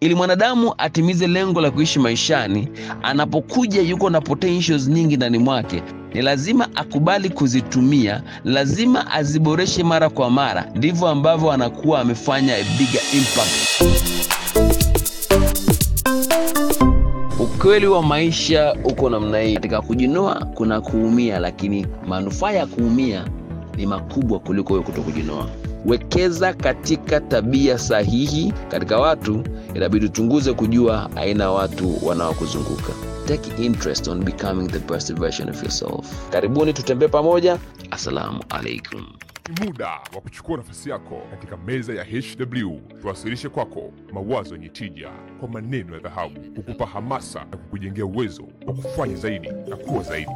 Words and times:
Ili 0.00 0.14
mwanadamu 0.14 0.74
atimize 0.78 1.26
lengo 1.26 1.60
la 1.60 1.70
kuishi 1.70 1.98
maishani, 1.98 2.68
anapokuja 3.02 3.82
yuko 3.82 4.10
na 4.10 4.20
potentials 4.20 4.88
nyingi 4.88 5.16
ndani 5.16 5.38
mwake, 5.38 5.82
ni 6.14 6.22
lazima 6.22 6.68
akubali 6.76 7.30
kuzitumia, 7.30 8.22
lazima 8.44 9.10
aziboreshe 9.10 9.82
mara 9.82 10.08
kwa 10.10 10.30
mara. 10.30 10.70
Ndivyo 10.74 11.08
ambavyo 11.08 11.52
anakuwa 11.52 12.00
amefanya 12.00 12.54
a 12.56 12.64
bigger 12.78 13.00
impact. 13.14 13.82
Ukweli 17.40 17.86
wa 17.86 18.02
maisha 18.02 18.74
uko 18.84 19.10
namna 19.10 19.40
hii. 19.40 19.54
Katika 19.54 19.80
kujinoa 19.82 20.34
kuna 20.54 20.80
kuumia, 20.80 21.38
lakini 21.38 21.86
manufaa 22.08 22.52
ya 22.52 22.66
kuumia 22.66 23.24
ni 23.76 23.86
makubwa 23.86 24.38
kuliko 24.38 24.72
wewe 24.72 24.84
kutokujinoa. 24.84 25.46
Wekeza 25.88 26.52
katika 26.54 27.20
tabia 27.20 27.78
sahihi 27.78 28.52
katika 28.70 28.98
watu, 28.98 29.44
inabidi 29.74 30.06
uchunguze 30.06 30.52
kujua 30.52 31.10
aina 31.16 31.44
ya 31.44 31.50
watu 31.50 32.06
wanaokuzunguka. 32.06 32.92
Take 33.28 33.64
interest 33.64 34.08
on 34.08 34.24
becoming 34.24 34.68
the 34.68 34.78
best 34.78 35.14
version 35.14 35.48
of 35.50 35.62
yourself. 35.62 36.30
Karibuni 36.30 36.72
tutembee 36.72 37.08
pamoja. 37.08 37.58
Assalamu 37.90 38.44
alaikum. 38.48 39.06
Muda 39.64 39.88
wa 40.14 40.20
kuchukua 40.20 40.56
nafasi 40.56 40.90
yako 40.90 41.22
katika 41.30 41.56
meza 41.56 41.94
ya 41.94 42.04
HW, 42.04 42.80
tuwasilishe 43.00 43.48
kwako 43.48 43.92
mawazo 44.12 44.54
yenye 44.54 44.68
tija 44.68 45.08
kwa 45.40 45.48
maneno 45.48 45.94
ya 45.94 46.00
dhahabu, 46.00 46.40
kukupa 46.40 46.86
hamasa 46.86 47.38
na 47.40 47.56
kukujengea 47.56 48.06
uwezo 48.06 48.42
wa 48.66 48.74
kufanya 48.74 49.14
zaidi 49.16 49.48
na 49.68 49.76
kuwa 49.76 50.02
zaidi. 50.02 50.30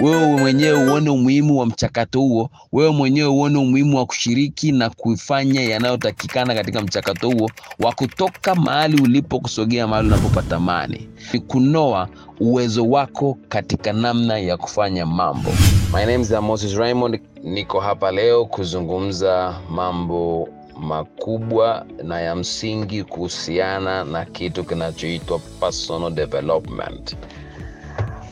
Wewe 0.00 0.26
mwenyewe 0.36 0.88
uone 0.88 1.10
umuhimu 1.10 1.58
wa 1.58 1.66
mchakato 1.66 2.20
huo, 2.20 2.50
wewe 2.72 2.90
mwenyewe 2.90 3.28
uone 3.28 3.58
umuhimu 3.58 3.96
wa 3.96 4.06
kushiriki 4.06 4.72
na 4.72 4.90
kufanya 4.90 5.60
yanayotakikana 5.62 6.54
katika 6.54 6.80
mchakato 6.80 7.30
huo 7.30 7.50
wa 7.78 7.92
kutoka 7.92 8.54
mahali 8.54 9.02
ulipo 9.02 9.40
kusogea 9.40 9.86
mahali 9.86 10.08
unapopatamani. 10.08 11.08
Ni 11.32 11.40
kunoa 11.40 12.08
uwezo 12.40 12.88
wako 12.90 13.38
katika 13.48 13.92
namna 13.92 14.38
ya 14.38 14.56
kufanya 14.56 15.06
mambo. 15.06 15.50
My 15.94 16.00
name 16.06 16.20
is 16.22 16.30
Moses 16.30 16.74
Raymond, 16.74 17.20
niko 17.44 17.80
hapa 17.80 18.10
leo 18.10 18.44
kuzungumza 18.44 19.54
mambo 19.70 20.48
makubwa 20.80 21.86
na 22.04 22.20
ya 22.20 22.36
msingi 22.36 23.04
kuhusiana 23.04 24.04
na 24.04 24.24
kitu 24.24 24.64
kinachoitwa 24.64 25.38
personal 25.38 26.12
development 26.12 27.16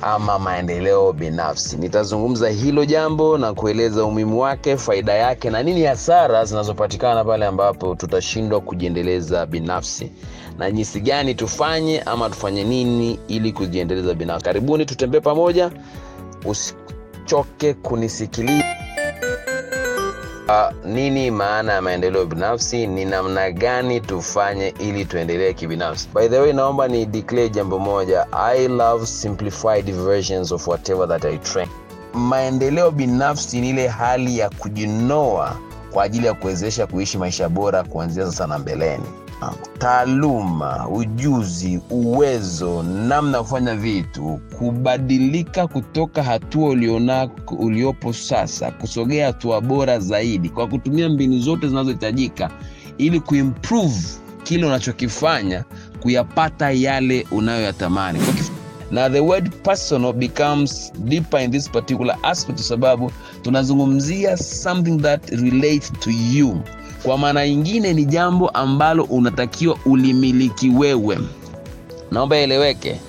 ama 0.02 0.38
maendeleo 0.38 1.12
binafsi. 1.12 1.76
Nitazungumza 1.76 2.48
hilo 2.48 2.84
jambo 2.84 3.38
na 3.38 3.54
kueleza 3.54 4.04
umuhimu 4.04 4.40
wake, 4.40 4.76
faida 4.76 5.12
yake 5.14 5.50
na 5.50 5.62
nini 5.62 5.82
hasara 5.82 6.44
zinazopatikana 6.44 7.24
pale 7.24 7.46
ambapo 7.46 7.94
tutashindwa 7.94 8.60
kujiendeleza 8.60 9.46
binafsi 9.46 10.10
na 10.58 10.70
jinsi 10.70 11.00
gani 11.00 11.34
tufanye 11.34 12.00
ama 12.00 12.30
tufanye 12.30 12.64
nini 12.64 13.18
ili 13.28 13.52
kujiendeleza 13.52 14.14
binafsi. 14.14 14.44
Karibuni 14.44 14.86
tutembee 14.86 15.20
pamoja, 15.20 15.70
usichoke 16.44 17.74
kunisikiliza. 17.74 18.73
Uh, 20.48 20.70
nini 20.86 21.30
maana 21.30 21.72
ya 21.72 21.82
maendeleo 21.82 22.26
binafsi? 22.26 22.86
Ni 22.86 23.04
namna 23.04 23.50
gani 23.50 24.00
tufanye 24.00 24.74
ili 24.78 25.04
tuendelee 25.04 25.52
kibinafsi? 25.52 26.08
By 26.14 26.28
the 26.28 26.38
way, 26.40 26.52
naomba 26.52 26.88
ni 26.88 27.06
declare 27.06 27.48
jambo 27.48 27.78
moja. 27.78 28.26
I 28.32 28.68
love 28.68 29.06
simplified 29.06 29.92
versions 29.94 30.52
of 30.52 30.66
whatever 30.68 31.08
that 31.08 31.24
I 31.24 31.38
train. 31.38 31.68
Maendeleo 32.14 32.90
binafsi 32.90 33.60
ni 33.60 33.70
ile 33.70 33.88
hali 33.88 34.38
ya 34.38 34.50
kujinoa 34.50 35.56
kwa 35.90 36.04
ajili 36.04 36.26
ya 36.26 36.34
kuwezesha 36.34 36.86
kuishi 36.86 37.18
maisha 37.18 37.48
bora 37.48 37.82
kuanzia 37.84 38.26
sasa 38.26 38.46
na 38.46 38.58
mbeleni. 38.58 39.04
Taaluma, 39.78 40.88
ujuzi, 40.88 41.80
uwezo, 41.90 42.82
namna 42.82 43.36
ya 43.38 43.42
kufanya 43.44 43.74
vitu, 43.74 44.40
kubadilika 44.58 45.66
kutoka 45.66 46.22
hatua 46.22 46.68
uliona 46.68 47.28
uliopo 47.58 48.12
sasa 48.12 48.70
kusogea 48.70 49.26
hatua 49.26 49.60
bora 49.60 49.98
zaidi, 49.98 50.48
kwa 50.48 50.66
kutumia 50.68 51.08
mbinu 51.08 51.38
zote 51.38 51.68
zinazohitajika 51.68 52.50
ili 52.98 53.20
kuimprove 53.20 54.00
kile 54.42 54.66
unachokifanya, 54.66 55.64
kuyapata 56.00 56.70
yale 56.70 57.26
unayoyatamani. 57.30 58.18
Na 58.90 59.10
the 59.10 59.20
word 59.20 59.50
personal 59.62 60.12
becomes 60.12 60.92
deeper 60.98 61.40
in 61.40 61.50
this 61.50 61.70
particular 61.70 62.16
aspect, 62.22 62.58
kwa 62.58 62.68
sababu 62.68 63.12
tunazungumzia 63.42 64.36
something 64.36 64.96
that 64.98 65.30
relates 65.30 65.92
to 65.92 66.10
you 66.10 66.60
kwa 67.04 67.18
maana 67.18 67.48
nyingine 67.48 67.92
ni 67.92 68.04
jambo 68.04 68.48
ambalo 68.48 69.04
unatakiwa 69.04 69.78
ulimiliki 69.86 70.68
wewe. 70.70 71.18
Naomba 72.10 72.38
ieleweke, 72.38 73.00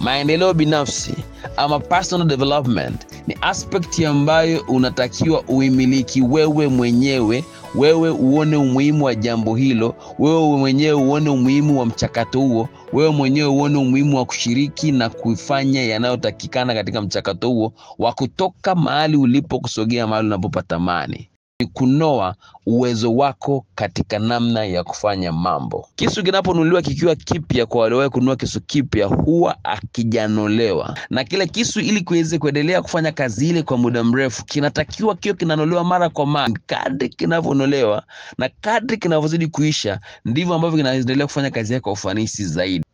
maendeleo 0.00 0.54
binafsi 0.54 1.14
ama 1.56 1.80
personal 1.80 2.26
development 2.26 3.06
ni 3.26 3.36
aspekti 3.40 4.06
ambayo 4.06 4.64
unatakiwa 4.68 5.42
uimiliki 5.48 6.22
wewe 6.22 6.68
mwenyewe, 6.68 7.44
wewe 7.74 8.10
uone 8.10 8.56
umuhimu 8.56 9.04
wa 9.04 9.14
jambo 9.14 9.54
hilo, 9.56 9.94
wewe 10.18 10.56
mwenyewe 10.58 10.92
uone 10.92 11.30
umuhimu 11.30 11.78
wa 11.80 11.86
mchakato 11.86 12.40
huo, 12.40 12.68
wewe 12.92 13.10
mwenyewe 13.10 13.48
uone 13.48 13.78
umuhimu 13.78 14.16
wa 14.16 14.24
kushiriki 14.24 14.92
na 14.92 15.08
kufanya 15.08 15.82
yanayotakikana 15.82 16.74
katika 16.74 17.02
mchakato 17.02 17.48
huo 17.48 17.72
wa 17.98 18.12
kutoka 18.12 18.74
mahali 18.74 19.16
ulipo 19.16 19.60
kusogea 19.60 20.06
mahali 20.06 20.26
unapopatamani 20.26 21.16
ni 21.16 21.30
kunoa 21.66 22.34
uwezo 22.66 23.14
wako 23.16 23.66
katika 23.74 24.18
namna 24.18 24.64
ya 24.64 24.84
kufanya 24.84 25.32
mambo. 25.32 25.88
Kisu 25.96 26.22
kinaponunuliwa 26.22 26.82
kikiwa 26.82 27.14
kipya, 27.14 27.66
kwa 27.66 27.80
waliowahi 27.80 28.10
kununua 28.10 28.36
kisu 28.36 28.60
kipya, 28.60 29.06
huwa 29.06 29.56
akijanolewa, 29.64 30.96
na 31.10 31.24
kile 31.24 31.46
kisu 31.46 31.80
ili 31.80 32.00
kiweze 32.00 32.38
kuendelea 32.38 32.82
kufanya 32.82 33.12
kazi 33.12 33.48
ile 33.48 33.62
kwa 33.62 33.76
muda 33.78 34.04
mrefu, 34.04 34.44
kinatakiwa 34.44 35.14
kiwe 35.16 35.34
kinanolewa 35.34 35.84
mara 35.84 36.08
kwa 36.08 36.26
mara. 36.26 36.40
Kadri 36.66 37.08
kinavyonolewa 37.08 38.02
na 38.38 38.50
kadri 38.60 38.96
kinavyozidi 38.96 39.46
kuisha, 39.46 40.00
ndivyo 40.24 40.54
ambavyo 40.54 40.76
kinaendelea 40.78 41.26
kufanya 41.26 41.50
kazi 41.50 41.72
yake 41.72 41.82
kwa 41.82 41.92
ufanisi 41.92 42.44
zaidi. 42.46 42.84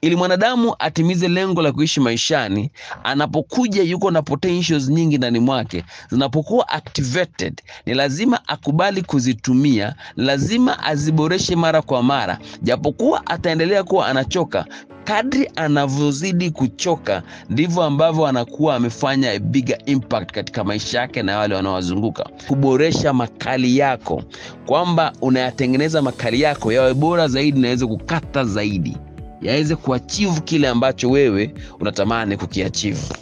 Ili 0.00 0.16
mwanadamu 0.16 0.74
atimize 0.78 1.28
lengo 1.28 1.62
la 1.62 1.72
kuishi 1.72 2.00
maishani, 2.00 2.70
anapokuja 3.04 3.82
yuko 3.82 4.10
na 4.10 4.22
potentials 4.22 4.88
nyingi 4.88 5.18
ndani 5.18 5.38
mwake, 5.40 5.84
zinapokuwa 6.10 6.68
activated, 6.68 7.62
ni 7.86 7.94
lazima 7.94 8.48
akubali 8.48 9.02
kuzitumia, 9.02 9.94
lazima 10.16 10.82
aziboreshe 10.84 11.56
mara 11.56 11.82
kwa 11.82 12.02
mara, 12.02 12.38
japokuwa 12.62 13.26
ataendelea 13.26 13.84
kuwa 13.84 14.06
anachoka 14.06 14.66
kadri 15.04 15.50
anavyozidi 15.56 16.50
kuchoka 16.50 17.22
ndivyo 17.50 17.82
ambavyo 17.82 18.26
anakuwa 18.26 18.74
amefanya 18.76 19.38
bigger 19.38 19.78
impact 19.86 20.32
katika 20.32 20.64
maisha 20.64 21.00
yake 21.00 21.22
na 21.22 21.38
wale 21.38 21.54
wanaowazunguka. 21.54 22.26
Kuboresha 22.48 23.12
makali 23.12 23.78
yako, 23.78 24.22
kwamba 24.66 25.12
unayatengeneza 25.20 26.02
makali 26.02 26.40
yako 26.40 26.72
yawe 26.72 26.94
bora 26.94 27.28
zaidi 27.28 27.60
na 27.60 27.66
yaweze 27.66 27.86
kukata 27.86 28.44
zaidi 28.44 28.96
yaweze 29.42 29.76
kuachivu 29.76 30.40
kile 30.42 30.68
ambacho 30.68 31.10
wewe 31.10 31.54
unatamani 31.80 32.36
kukiachivu. 32.36 33.14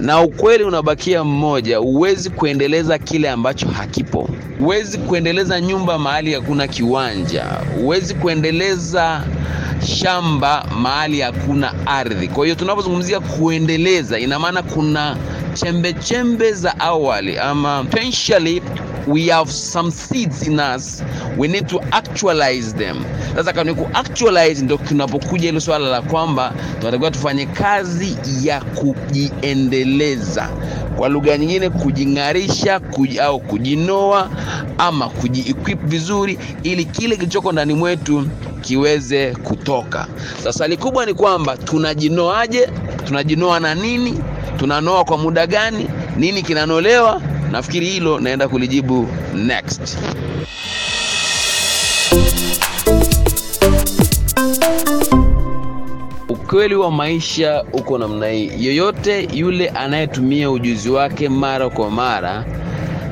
Na 0.00 0.20
ukweli 0.20 0.64
unabakia 0.64 1.24
mmoja 1.24 1.78
huwezi 1.78 2.30
kuendeleza 2.30 2.98
kile 2.98 3.30
ambacho 3.30 3.68
hakipo. 3.68 4.28
Huwezi 4.58 4.98
kuendeleza 4.98 5.60
nyumba 5.60 5.98
mahali 5.98 6.34
hakuna 6.34 6.68
kiwanja. 6.68 7.44
Huwezi 7.80 8.14
kuendeleza 8.14 9.24
shamba 9.86 10.66
mahali 10.80 11.20
hakuna 11.20 11.86
ardhi. 11.86 12.28
Kwa 12.28 12.44
hiyo 12.44 12.54
tunapozungumzia 12.56 13.20
kuendeleza 13.20 14.18
ina 14.18 14.38
maana 14.38 14.62
kuna 14.62 15.16
chembe 15.54 15.92
chembe 15.92 16.52
za 16.52 16.80
awali 16.80 17.38
ama 17.38 17.84
potentially 17.84 18.62
we 19.06 19.28
have 19.28 19.50
some 19.52 19.90
seeds 19.90 20.46
in 20.46 20.60
us 20.76 21.02
we 21.38 21.48
need 21.48 21.66
to 21.66 21.80
actualize 21.90 22.72
them 22.76 22.96
sasa 23.36 23.52
kama 23.52 23.70
ni 23.70 23.74
kuactualize 23.76 24.64
ndo 24.64 24.76
tunapokuja 24.76 25.44
hilo 25.48 25.60
swala 25.60 25.88
la 25.88 26.02
kwamba 26.02 26.52
tunatakiwa 26.78 27.10
tufanye 27.10 27.46
kazi 27.46 28.16
ya 28.42 28.60
kujiendeleza. 28.60 30.48
Kwa 30.96 31.08
lugha 31.08 31.38
nyingine 31.38 31.70
kujing'arisha 31.70 32.80
kuj, 32.80 33.18
au 33.18 33.40
kujinoa 33.40 34.30
ama 34.78 35.08
kujiequip 35.08 35.84
vizuri 35.86 36.38
ili 36.62 36.84
kile 36.84 37.16
kilichoko 37.16 37.52
ndani 37.52 37.74
mwetu 37.74 38.26
kiweze 38.60 39.32
kutoka. 39.34 40.06
Sasa 40.44 40.66
likubwa 40.68 41.06
ni 41.06 41.14
kwamba 41.14 41.56
tunajinoaje? 41.56 42.68
Tunajinoa 43.06 43.60
na 43.60 43.74
nini? 43.74 44.18
Tunanoa 44.58 45.04
kwa 45.04 45.18
muda 45.18 45.46
gani? 45.46 45.88
Nini 46.16 46.42
kinanolewa? 46.42 47.20
Nafikiri 47.50 47.86
hilo 47.86 48.20
naenda 48.20 48.48
kulijibu 48.48 49.08
next 49.34 49.98
ukweli 56.50 56.74
wa 56.74 56.90
maisha 56.90 57.64
uko 57.72 57.98
namna 57.98 58.28
hii. 58.28 58.50
Yoyote 58.66 59.28
yule 59.34 59.68
anayetumia 59.68 60.50
ujuzi 60.50 60.90
wake 60.90 61.28
mara 61.28 61.70
kwa 61.70 61.90
mara 61.90 62.44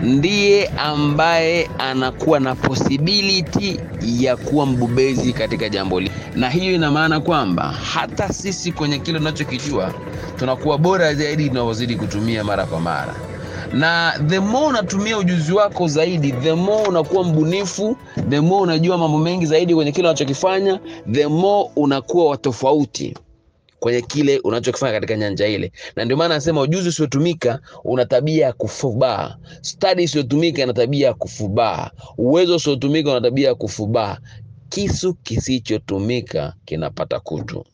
ndiye 0.03 0.67
ambaye 0.67 1.71
anakuwa 1.79 2.41
na 2.41 2.55
possibility 2.55 3.81
ya 4.03 4.37
kuwa 4.37 4.67
mbobezi 4.67 5.33
katika 5.33 5.69
jambo 5.69 5.99
hili, 5.99 6.11
na 6.37 6.51
hiyo 6.51 6.75
ina 6.75 6.91
maana 6.91 7.21
kwamba 7.21 7.63
hata 7.95 8.29
sisi 8.29 8.73
kwenye 8.73 8.99
kile 8.99 9.19
tunachokijua 9.19 9.95
tunakuwa 10.39 10.79
bora 10.79 11.15
zaidi 11.15 11.49
tunavyozidi 11.49 11.97
kutumia 11.97 12.45
mara 12.45 12.67
kwa 12.67 12.81
mara. 12.81 13.15
Na 13.73 14.13
the 14.27 14.41
more 14.41 14.67
unatumia 14.67 15.19
ujuzi 15.19 15.53
wako 15.53 15.89
zaidi, 15.89 16.33
the 16.33 16.53
more 16.55 16.89
unakuwa 16.89 17.25
mbunifu, 17.25 17.97
the 18.29 18.41
more 18.41 18.63
unajua 18.63 18.99
mambo 18.99 19.19
mengi 19.19 19.47
zaidi 19.47 19.75
kwenye 19.75 19.93
kile 19.93 20.09
unachokifanya, 20.09 20.81
the 21.13 21.27
more 21.27 21.71
unakuwa 21.77 22.27
wa 22.31 22.37
tofauti 22.37 23.15
kwenye 23.81 24.03
kile 24.03 24.39
unachokifanya 24.39 24.93
katika 24.93 25.17
nyanja 25.17 25.47
ile. 25.47 25.73
Na 25.97 26.05
ndio 26.05 26.17
maana 26.17 26.35
anasema 26.35 26.61
ujuzi 26.61 26.89
usiotumika 26.89 27.61
una 27.85 28.05
tabia 28.07 28.47
ya 28.47 28.53
kufubaa, 28.53 29.37
study 29.61 30.03
isiyotumika 30.03 30.63
ina 30.63 30.73
tabia 30.73 31.07
ya 31.07 31.15
kufubaa, 31.15 31.91
uwezo 32.19 32.57
usiotumika 32.57 33.11
una 33.11 33.21
tabia 33.21 33.49
ya 33.49 33.55
kufubaa. 33.55 34.19
Kisu 34.69 35.15
kisichotumika 35.15 36.55
kinapata 36.65 37.21
kutu. 37.21 37.65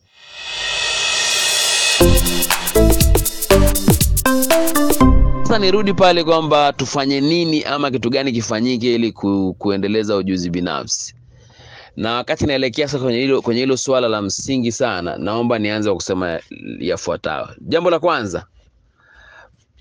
Sasa 5.43 5.59
nirudi 5.59 5.95
pale 5.95 6.25
kwamba 6.25 6.73
tufanye 6.73 7.21
nini 7.21 7.63
ama 7.65 7.91
kitu 7.91 8.11
gani 8.11 8.33
kifanyike 8.33 8.95
ili 8.95 9.13
ku, 9.13 9.55
kuendeleza 9.59 10.17
ujuzi 10.17 10.51
binafsi. 10.51 11.15
Na 11.97 12.13
wakati 12.15 12.47
naelekea 12.47 12.89
sasa 12.89 13.05
kwenye 13.05 13.19
hilo 13.21 13.43
kwenye 13.43 13.61
hilo 13.61 13.77
swala 13.77 14.09
la 14.09 14.23
msingi 14.23 14.73
sana, 14.73 15.17
naomba 15.19 15.59
nianze 15.59 15.89
kwa 15.89 15.97
kusema 15.97 16.41
yafuatayo. 16.79 17.49
Jambo 17.61 17.91
la 17.91 17.99
kwanza, 17.99 18.47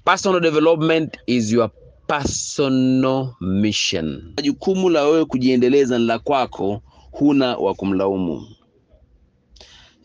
personal 0.05 0.41
development 0.41 1.17
is 1.25 1.51
your 1.51 1.69
personal 2.07 3.27
mission. 3.41 4.33
Jukumu 4.43 4.89
la 4.89 5.03
wewe 5.03 5.25
kujiendeleza 5.25 5.99
ni 5.99 6.05
la 6.05 6.19
kwako, 6.19 6.81
huna 7.11 7.57
wa 7.57 7.73
kumlaumu. 7.73 8.47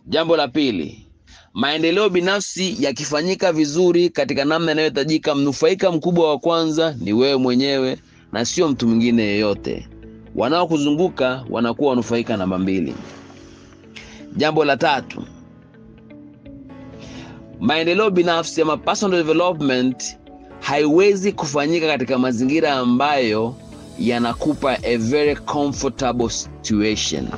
Jambo 0.07 0.37
la 0.37 0.49
pili, 0.49 1.07
maendeleo 1.55 2.09
binafsi 2.09 2.77
yakifanyika 2.85 3.53
vizuri 3.53 4.11
katika 4.11 4.45
namna 4.45 4.73
inayohitajika, 4.73 5.35
mnufaika 5.35 5.93
mkubwa 5.93 6.29
wa 6.31 6.39
kwanza 6.39 6.97
ni 7.01 7.13
wewe 7.13 7.37
mwenyewe 7.37 7.99
na 8.33 8.45
sio 8.45 8.69
mtu 8.69 8.89
mwingine 8.89 9.23
yeyote. 9.23 9.89
Wanaokuzunguka 10.35 11.45
wanakuwa 11.51 11.91
wanufaika 11.91 12.37
namba 12.37 12.59
mbili. 12.59 12.95
Jambo 14.37 14.65
la 14.65 14.77
tatu, 14.77 15.23
maendeleo 17.61 18.11
binafsi 18.11 18.63
ama 18.63 18.77
personal 18.77 19.19
development 19.25 20.17
haiwezi 20.61 21.33
kufanyika 21.33 21.87
katika 21.87 22.19
mazingira 22.19 22.73
ambayo 22.73 23.55
yanakupa 23.99 24.79
a 24.83 24.97
very 24.99 25.37
comfortable 25.37 26.29
situation. 26.29 27.29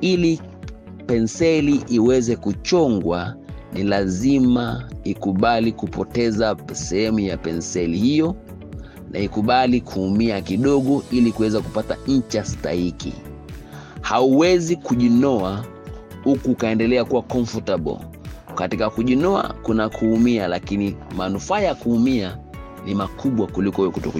Ili 0.00 0.40
penseli 1.06 1.84
iweze 1.88 2.36
kuchongwa, 2.36 3.36
ni 3.72 3.82
lazima 3.82 4.88
ikubali 5.04 5.72
kupoteza 5.72 6.56
sehemu 6.72 7.20
ya 7.20 7.36
penseli 7.36 7.98
hiyo 7.98 8.36
na 9.14 9.20
ikubali 9.20 9.80
kuumia 9.80 10.40
kidogo 10.40 11.02
ili 11.10 11.32
kuweza 11.32 11.60
kupata 11.60 11.96
ncha 12.06 12.44
stahiki. 12.44 13.12
Hauwezi 14.00 14.76
kujinoa 14.76 15.64
huku 16.24 16.50
ukaendelea 16.50 17.04
kuwa 17.04 17.22
comfortable. 17.22 17.98
Katika 18.54 18.90
kujinoa 18.90 19.54
kuna 19.62 19.88
kuumia, 19.88 20.48
lakini 20.48 20.96
manufaa 21.16 21.60
ya 21.60 21.74
kuumia 21.74 22.38
ni 22.86 22.94
makubwa 22.94 23.46
kuliko 23.46 23.82
wewe 23.82 23.94
kuto 23.94 24.10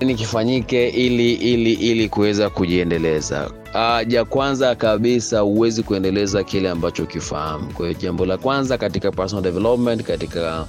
Nini 0.00 0.14
kifanyike 0.14 0.88
ili 0.88 1.32
ili 1.32 1.72
ili 1.72 2.08
kuweza 2.08 2.50
kujiendeleza? 2.50 3.50
Uh, 3.74 4.08
ja 4.08 4.24
kwanza 4.24 4.74
kabisa 4.74 5.40
huwezi 5.40 5.82
kuendeleza 5.82 6.44
kile 6.44 6.70
ambacho 6.70 7.02
ukifahamu. 7.02 7.72
Kwa 7.74 7.86
hiyo 7.88 7.98
jambo 8.00 8.26
la 8.26 8.38
kwanza 8.38 8.78
katika 8.78 9.10
personal 9.12 9.42
development, 9.44 10.02
katika 10.02 10.66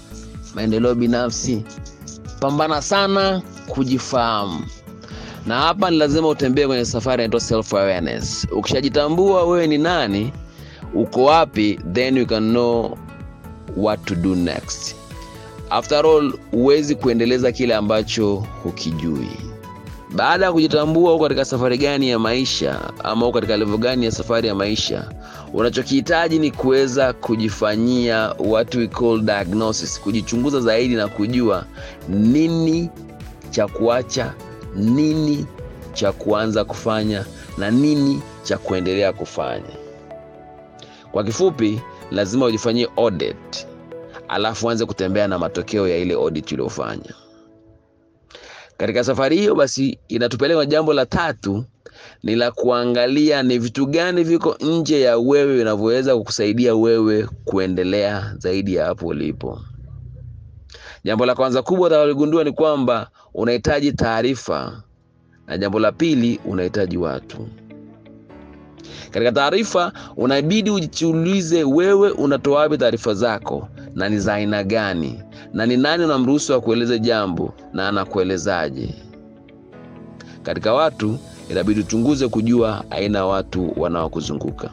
maendeleo 0.56 0.96
binafsi, 0.96 1.64
pambana 2.40 2.82
sana 2.82 3.42
kujifahamu, 3.68 4.66
na 5.46 5.56
hapa 5.62 5.92
ni 5.92 5.98
lazima 5.98 6.28
utembee 6.28 6.68
kwenye 6.68 6.86
safari 6.86 7.16
inaitwa 7.24 7.40
self 7.40 7.74
awareness. 7.74 8.48
Ukishajitambua 8.52 9.44
wewe 9.44 9.68
ni 9.68 9.78
nani, 9.78 10.32
uko 10.94 11.24
wapi, 11.24 11.80
then 11.94 12.18
you 12.18 12.26
can 12.26 12.50
know 12.50 12.98
what 13.78 14.06
to 14.06 14.16
do 14.16 14.36
next. 14.36 14.96
After 15.70 16.06
all, 16.06 16.34
huwezi 16.52 16.96
kuendeleza 16.96 17.52
kile 17.52 17.76
ambacho 17.76 18.36
hukijui. 18.64 19.30
Baada 20.16 20.46
ya 20.46 20.52
kujitambua 20.54 21.14
uko 21.14 21.24
katika 21.24 21.46
safari 21.46 21.78
gani 21.78 22.10
ya 22.10 22.20
maisha 22.20 22.80
ama 23.04 23.26
uko 23.28 23.34
katika 23.36 23.58
level 23.58 23.78
gani 23.78 24.06
ya 24.06 24.12
safari 24.12 24.48
ya 24.48 24.56
maisha, 24.56 25.10
unachokihitaji 25.54 26.40
ni 26.40 26.52
kuweza 26.52 27.14
kujifanyia 27.14 28.36
what 28.40 28.76
we 28.76 28.88
call 28.88 29.22
diagnosis, 29.22 30.02
kujichunguza 30.02 30.60
zaidi 30.62 30.96
na 30.96 31.08
kujua 31.08 31.66
nini 32.10 32.90
cha 33.50 33.68
kuacha, 33.68 34.34
nini 34.76 35.46
cha 35.94 36.12
kuanza 36.12 36.66
kufanya 36.66 37.26
na 37.58 37.72
nini 37.72 38.22
cha 38.44 38.58
kuendelea 38.58 39.14
kufanya. 39.14 39.76
Kwa 41.12 41.24
kifupi, 41.24 41.82
lazima 42.12 42.46
ujifanyie 42.46 42.88
audit, 42.98 43.68
alafu 44.28 44.70
anze 44.70 44.86
kutembea 44.86 45.28
na 45.28 45.40
matokeo 45.40 45.88
ya 45.88 45.98
ile 45.98 46.14
audit 46.14 46.52
uliofanya. 46.52 47.14
Katika 48.78 49.04
safari 49.04 49.38
hiyo 49.38 49.56
basi 49.56 50.00
inatupeleka 50.08 50.66
jambo 50.66 50.94
la 50.94 51.06
tatu, 51.06 51.66
ni 52.24 52.36
la 52.36 52.52
kuangalia 52.52 53.44
ni 53.44 53.58
vitu 53.60 53.86
gani 53.86 54.24
viko 54.24 54.56
nje 54.60 55.02
ya 55.02 55.18
wewe 55.18 55.58
vinavyoweza 55.58 56.18
kukusaidia 56.18 56.76
wewe 56.76 57.28
kuendelea 57.46 58.36
zaidi 58.38 58.76
ya 58.76 58.86
hapo 58.86 59.08
ulipo. 59.08 59.62
Jambo 61.04 61.26
la 61.26 61.36
kwanza 61.36 61.62
kubwa 61.62 61.88
utakaligundua 61.88 62.44
ni 62.44 62.52
kwamba 62.52 63.10
unahitaji 63.34 63.92
taarifa, 63.92 64.84
na 65.48 65.58
jambo 65.58 65.80
la 65.80 65.92
pili 65.92 66.40
unahitaji 66.46 66.98
watu. 66.98 67.48
Katika 69.12 69.32
taarifa, 69.32 69.92
unabidi 70.18 70.70
ujiulize 70.72 71.64
wewe 71.64 72.12
unatoa 72.12 72.60
wapi 72.60 72.78
taarifa 72.78 73.14
zako 73.14 73.68
na 73.96 74.10
ni 74.10 74.20
za 74.20 74.34
aina 74.34 74.64
gani, 74.64 75.20
na 75.54 75.66
ni 75.66 75.78
nani 75.78 76.04
unamruhusu 76.06 76.54
wa 76.54 76.62
kueleza 76.62 76.98
jambo 76.98 77.54
na 77.74 77.88
anakuelezaje. 77.88 78.96
Katika 80.44 80.74
watu, 80.74 81.18
inabidi 81.52 81.80
uchunguze 81.80 82.28
kujua 82.28 82.84
aina 82.92 83.20
ya 83.20 83.26
watu 83.26 83.74
wanaokuzunguka. 83.82 84.70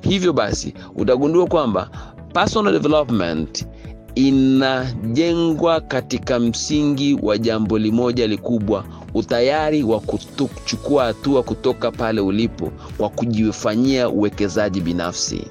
Hivyo 0.00 0.32
basi, 0.32 0.74
utagundua 0.96 1.46
kwamba 1.46 1.90
personal 2.34 2.72
development 2.72 3.66
inajengwa 4.14 5.80
katika 5.80 6.38
msingi 6.40 7.18
wa 7.22 7.38
jambo 7.38 7.78
limoja 7.78 8.26
likubwa, 8.26 8.84
utayari 9.14 9.82
wa 9.82 10.00
kuchukua 10.00 11.04
hatua 11.04 11.42
kutoka 11.42 11.90
pale 11.90 12.20
ulipo 12.20 12.72
kwa 12.98 13.08
kujifanyia 13.08 14.08
uwekezaji 14.08 14.80
binafsi. 14.80 15.46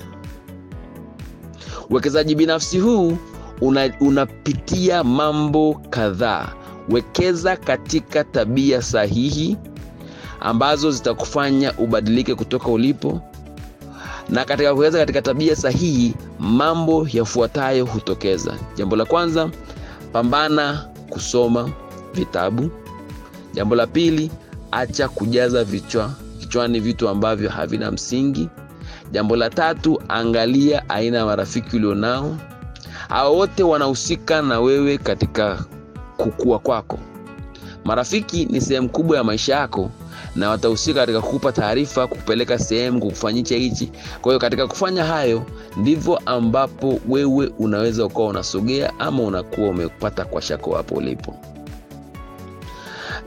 Uwekezaji 1.90 2.36
binafsi 2.36 2.80
huu 2.80 3.18
una, 3.62 3.92
unapitia 4.00 5.04
mambo 5.04 5.82
kadhaa. 5.90 6.48
Wekeza 6.90 7.56
katika 7.56 8.24
tabia 8.24 8.82
sahihi 8.82 9.58
ambazo 10.40 10.92
zitakufanya 10.92 11.74
ubadilike 11.78 12.36
kutoka 12.36 12.68
ulipo, 12.68 13.22
na 14.30 14.46
katika 14.46 14.74
kuwekeza 14.74 15.00
katika 15.00 15.22
tabia 15.22 15.56
sahihi, 15.56 16.14
mambo 16.40 17.08
yafuatayo 17.14 17.86
hutokeza. 17.86 18.54
Jambo 18.76 18.96
la 18.96 19.06
kwanza, 19.06 19.50
pambana 20.14 20.86
kusoma 21.10 21.70
vitabu. 22.14 22.70
Jambo 23.54 23.76
la 23.76 23.88
pili, 23.88 24.32
acha 24.72 25.08
kujaza 25.10 25.64
vichwa 25.64 26.12
kichwani 26.40 26.80
vitu 26.80 27.10
ambavyo 27.10 27.50
havina 27.50 27.92
msingi. 27.92 28.50
Jambo 29.12 29.36
la 29.36 29.50
tatu, 29.50 30.02
angalia 30.08 30.90
aina 30.90 31.18
ya 31.18 31.26
marafiki 31.26 31.76
ulionao. 31.76 32.38
Hao 33.10 33.36
wote 33.36 33.64
wanahusika 33.64 34.42
na 34.42 34.60
wewe 34.60 34.98
katika 34.98 35.66
kukua 36.18 36.60
kwako. 36.60 37.00
Marafiki 37.86 38.46
ni 38.46 38.62
sehemu 38.62 38.90
kubwa 38.90 39.18
ya 39.18 39.24
maisha 39.24 39.56
yako 39.56 39.92
na 40.36 40.50
watahusika 40.50 41.00
katika 41.00 41.22
kukupa 41.22 41.52
taarifa, 41.52 42.08
kukupeleka 42.08 42.60
sehemu, 42.60 43.00
kukufanyisha 43.00 43.56
hichi. 43.56 43.92
Kwa 44.22 44.32
hiyo 44.32 44.40
katika 44.40 44.68
kufanya 44.68 45.06
hayo 45.06 45.44
ndivyo 45.78 46.18
ambapo 46.26 47.00
wewe 47.08 47.52
unaweza 47.60 48.06
ukawa 48.06 48.28
unasogea 48.28 49.00
ama 49.00 49.24
unakuwa 49.24 49.70
umepata 49.70 50.26
kwa 50.26 50.42
shako 50.42 50.76
hapo 50.76 50.96
ulipo. 50.96 51.36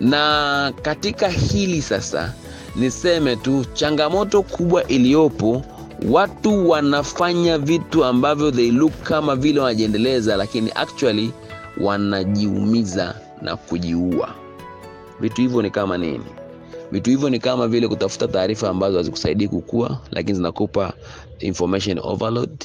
na 0.01 0.73
katika 0.83 1.29
hili 1.29 1.83
sasa 1.83 2.33
niseme 2.77 3.37
tu 3.37 3.65
changamoto 3.75 4.43
kubwa 4.43 4.87
iliyopo 4.89 5.63
watu 6.09 6.71
wanafanya 6.71 7.59
vitu 7.59 8.05
ambavyo 8.05 8.51
they 8.51 8.71
look 8.71 8.93
kama 9.03 9.37
vile 9.37 9.61
wanajiendeleza 9.61 10.37
lakini 10.37 10.71
actually 10.75 11.33
wanajiumiza 11.81 13.15
na 13.43 13.57
kujiua. 13.57 14.35
Vitu 15.21 15.41
hivyo 15.41 15.63
ni 15.63 15.71
kama 15.71 15.99
nini? 15.99 16.25
Vitu 16.93 17.11
hivyo 17.11 17.31
ni 17.31 17.39
kama 17.39 17.69
vile 17.69 17.89
kutafuta 17.89 18.29
taarifa 18.29 18.69
ambazo 18.69 18.97
hazikusaidii 18.97 19.49
kukua 19.49 20.01
lakini 20.11 20.37
zinakupa 20.37 20.93
information 21.39 21.99
overload. 22.03 22.65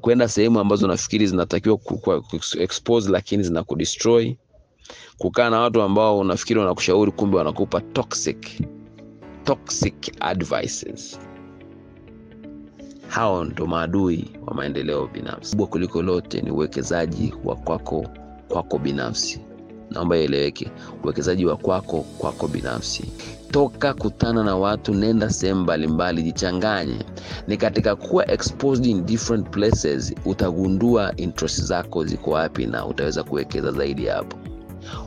Kwenda 0.00 0.28
sehemu 0.28 0.60
ambazo 0.60 0.86
nafikiri 0.86 1.26
zinatakiwa 1.26 1.78
expose 2.58 3.10
lakini 3.10 3.42
zinakudestroy 3.42 4.34
kukaa 5.18 5.50
na 5.50 5.60
watu 5.60 5.82
ambao 5.82 6.18
unafikiri 6.18 6.60
wanakushauri 6.60 7.12
kumbe 7.12 7.36
wanakupa 7.36 7.80
toxic 7.80 8.46
toxic 9.44 10.16
advices. 10.20 11.18
Hao 13.08 13.44
ndo 13.44 13.66
maadui 13.66 14.30
wa 14.46 14.54
maendeleo 14.54 15.06
binafsi. 15.06 15.50
Kubwa 15.50 15.66
kuliko 15.66 16.02
lote 16.02 16.40
ni 16.42 16.50
uwekezaji 16.50 17.34
wa 17.44 17.56
kwako 17.56 18.06
kwako 18.48 18.78
binafsi. 18.78 19.40
Naomba 19.90 20.16
ieleweke 20.18 20.70
uwekezaji 21.04 21.46
wa 21.46 21.56
kwako 21.56 22.00
kwako 22.18 22.48
binafsi. 22.48 23.04
Toka 23.50 23.94
kutana 23.94 24.44
na 24.44 24.56
watu 24.56 24.94
nenda 24.94 25.30
sehemu 25.30 25.60
mbalimbali 25.60 26.22
jichanganye. 26.22 26.98
Ni 27.48 27.56
katika 27.56 27.96
kuwa 27.96 28.30
exposed 28.30 28.86
in 28.86 29.04
different 29.06 29.50
places 29.50 30.14
utagundua 30.24 31.16
interest 31.16 31.62
zako 31.62 32.04
ziko 32.04 32.30
wapi 32.30 32.66
na 32.66 32.86
utaweza 32.86 33.22
kuwekeza 33.24 33.72
zaidi 33.72 34.06
hapo 34.06 34.36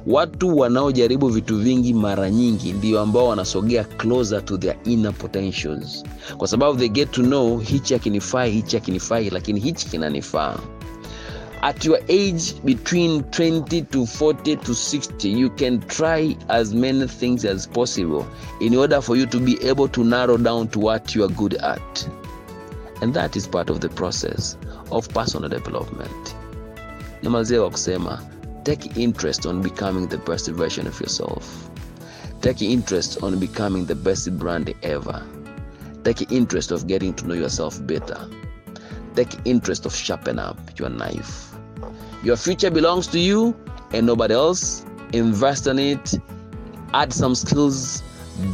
watu 0.07 0.57
wanaojaribu 0.57 1.27
vitu 1.29 1.57
vingi 1.57 1.93
mara 1.93 2.29
nyingi 2.29 2.71
ndio 2.73 2.99
ambao 3.01 3.27
wanasogea 3.27 3.83
closer 3.83 4.45
to 4.45 4.57
their 4.57 4.75
inner 4.83 5.13
potentials. 5.13 6.03
Kwa 6.37 6.47
sababu 6.47 6.79
they 6.79 6.89
get 6.89 7.11
to 7.11 7.21
know 7.21 7.59
hichi 7.59 7.93
hakinifai, 7.93 8.51
hichi 8.51 8.75
hakinifai, 8.75 9.29
lakini 9.29 9.59
hichi 9.59 9.87
kinanifaa. 9.89 10.57
At 11.61 11.85
your 11.85 11.97
age 12.09 12.53
between 12.63 13.21
20 13.21 13.81
to 13.89 13.99
40 14.05 14.55
to 14.57 14.71
60 14.71 15.39
you 15.39 15.49
can 15.49 15.79
try 15.79 16.37
as 16.47 16.73
many 16.73 17.07
things 17.07 17.45
as 17.45 17.67
possible 17.69 18.25
in 18.59 18.75
order 18.75 19.01
for 19.01 19.17
you 19.17 19.25
to 19.25 19.39
be 19.39 19.57
able 19.69 19.87
to 19.87 20.03
narrow 20.03 20.37
down 20.37 20.67
to 20.67 20.79
what 20.79 21.15
you 21.15 21.23
are 21.25 21.33
good 21.33 21.55
at. 21.61 22.09
And 23.01 23.13
that 23.13 23.35
is 23.35 23.47
part 23.47 23.69
of 23.69 23.79
the 23.79 23.89
process 23.89 24.57
of 24.91 25.07
personal 25.09 25.49
development. 25.49 26.35
Nimalizie 27.23 27.59
kwa 27.59 27.69
kusema 27.69 28.21
take 28.65 28.97
interest 28.97 29.45
on 29.45 29.61
becoming 29.61 30.07
the 30.07 30.17
best 30.17 30.49
version 30.49 30.87
of 30.87 30.99
yourself. 30.99 31.69
Take 32.41 32.63
interest 32.63 33.21
on 33.21 33.39
becoming 33.39 33.85
the 33.85 33.95
best 33.95 34.37
brand 34.39 34.73
ever. 34.81 35.23
Take 36.03 36.31
interest 36.31 36.71
of 36.71 36.87
getting 36.87 37.13
to 37.13 37.27
know 37.27 37.35
yourself 37.35 37.79
better. 37.85 38.27
Take 39.15 39.33
interest 39.45 39.85
of 39.85 39.95
sharpening 39.95 40.39
up 40.39 40.57
your 40.79 40.89
knife. 40.89 41.53
Your 42.23 42.35
future 42.35 42.71
belongs 42.71 43.05
to 43.07 43.19
you 43.19 43.55
and 43.93 44.05
nobody 44.07 44.33
else. 44.33 44.83
Invest 45.13 45.67
in 45.67 45.77
it. 45.77 46.15
Add 46.93 47.13
some 47.13 47.35
skills 47.35 48.01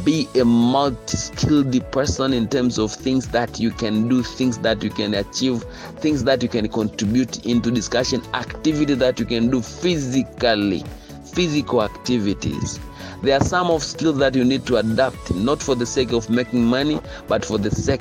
be 0.04 0.28
a 0.36 0.44
multi-skilled 0.44 1.90
person 1.90 2.32
in 2.32 2.48
terms 2.48 2.78
of 2.78 2.92
things 2.92 3.28
that 3.28 3.58
you 3.58 3.70
can 3.70 4.08
do 4.08 4.22
things 4.22 4.58
that 4.58 4.82
you 4.82 4.90
can 4.90 5.14
achieve 5.14 5.64
things 5.98 6.22
that 6.22 6.42
you 6.42 6.48
can 6.48 6.68
contribute 6.68 7.44
into 7.44 7.70
discussion 7.70 8.22
activity 8.34 8.94
that 8.94 9.18
you 9.18 9.26
can 9.26 9.50
do 9.50 9.60
physically 9.60 10.84
physical 11.32 11.82
activities. 11.82 12.78
There 13.22 13.38
are 13.38 13.44
some 13.44 13.70
of 13.70 13.82
skills 13.82 14.18
that 14.18 14.34
you 14.34 14.44
need 14.44 14.66
to 14.66 14.76
adapt 14.76 15.34
not 15.34 15.62
for 15.62 15.74
the 15.74 15.86
sake 15.86 16.12
of 16.12 16.28
making 16.28 16.64
money 16.64 17.00
but 17.26 17.44
for 17.44 17.58
the 17.58 17.70
sake 17.70 18.00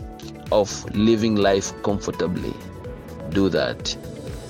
of 0.51 0.85
living 0.93 1.35
life 1.35 1.71
comfortably. 1.83 2.53
Do 3.29 3.49
that. 3.49 3.95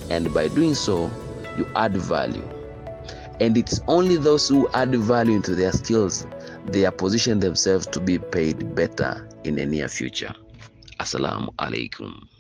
And 0.10 0.34
by 0.34 0.48
doing 0.48 0.74
so 0.74 1.12
you 1.58 1.68
add 1.76 1.96
value. 1.96 2.48
And 3.40 3.58
it's 3.58 3.82
only 3.88 4.18
those 4.18 4.48
who 4.48 4.70
add 4.74 4.96
value 4.96 5.36
into 5.36 5.56
their 5.56 5.72
skills 5.72 6.26
they 6.72 6.86
are 6.86 6.92
position 6.92 7.40
themselves 7.40 7.86
to 7.88 8.00
be 8.00 8.18
paid 8.18 8.76
better 8.76 9.28
in 9.44 9.56
the 9.56 9.66
near 9.66 9.88
future. 9.88 10.34
Assalamu 11.00 11.54
alaikum 11.56 12.31